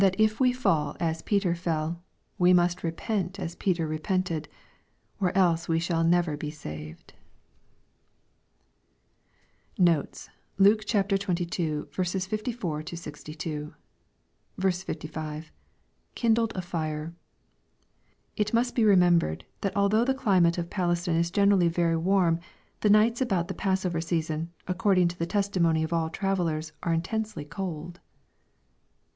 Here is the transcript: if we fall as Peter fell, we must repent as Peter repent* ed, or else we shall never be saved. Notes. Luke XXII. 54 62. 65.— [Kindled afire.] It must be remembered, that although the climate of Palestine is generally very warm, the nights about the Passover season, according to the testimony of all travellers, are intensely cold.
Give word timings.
if 0.17 0.39
we 0.39 0.51
fall 0.51 0.97
as 0.99 1.21
Peter 1.21 1.53
fell, 1.53 2.01
we 2.39 2.53
must 2.53 2.81
repent 2.83 3.39
as 3.39 3.53
Peter 3.53 3.85
repent* 3.85 4.31
ed, 4.31 4.47
or 5.19 5.31
else 5.37 5.67
we 5.69 5.77
shall 5.77 6.03
never 6.03 6.35
be 6.35 6.49
saved. 6.49 7.13
Notes. 9.77 10.27
Luke 10.57 10.81
XXII. 10.89 11.83
54 11.91 12.83
62. 12.83 13.73
65.— 14.59 15.51
[Kindled 16.15 16.53
afire.] 16.55 17.13
It 18.35 18.53
must 18.55 18.73
be 18.73 18.83
remembered, 18.83 19.45
that 19.61 19.77
although 19.77 20.03
the 20.03 20.15
climate 20.15 20.57
of 20.57 20.71
Palestine 20.71 21.17
is 21.17 21.29
generally 21.29 21.67
very 21.67 21.95
warm, 21.97 22.39
the 22.79 22.89
nights 22.89 23.21
about 23.21 23.49
the 23.49 23.53
Passover 23.53 24.01
season, 24.01 24.51
according 24.67 25.09
to 25.09 25.19
the 25.19 25.27
testimony 25.27 25.83
of 25.83 25.93
all 25.93 26.09
travellers, 26.09 26.71
are 26.81 26.91
intensely 26.91 27.45
cold. 27.45 27.99